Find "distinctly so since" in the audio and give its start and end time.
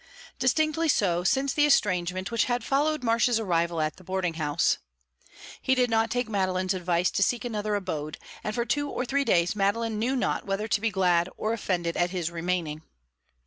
0.39-1.53